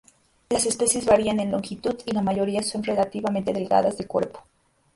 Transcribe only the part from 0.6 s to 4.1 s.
especies varían en longitud y la mayoría son relativamente delgadas de